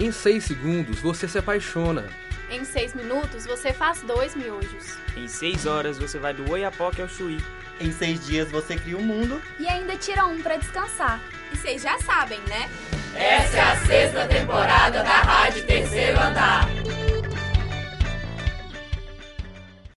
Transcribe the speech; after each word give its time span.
Em 0.00 0.10
6 0.10 0.42
segundos 0.42 0.98
você 0.98 1.28
se 1.28 1.38
apaixona. 1.38 2.04
Em 2.50 2.64
6 2.64 2.94
minutos 2.94 3.46
você 3.46 3.72
faz 3.72 4.02
dois 4.02 4.34
miojos. 4.34 4.98
Em 5.16 5.28
6 5.28 5.66
horas 5.66 5.98
você 5.98 6.18
vai 6.18 6.34
do 6.34 6.50
Oiapoque 6.50 7.00
ao 7.00 7.08
Chuí. 7.08 7.38
Em 7.80 7.92
6 7.92 8.26
dias 8.26 8.50
você 8.50 8.76
cria 8.76 8.96
um 8.96 9.02
mundo. 9.02 9.40
E 9.58 9.68
ainda 9.68 9.96
tira 9.96 10.26
um 10.26 10.42
para 10.42 10.56
descansar. 10.56 11.20
E 11.52 11.56
vocês 11.56 11.80
já 11.82 11.96
sabem, 11.98 12.40
né? 12.48 12.68
Essa 13.14 13.56
é 13.56 13.60
a 13.60 13.76
sexta 13.86 14.26
temporada 14.26 15.02
da 15.02 15.20
Rádio 15.20 15.64
Terceiro 15.64 16.18
Andar. 16.20 16.68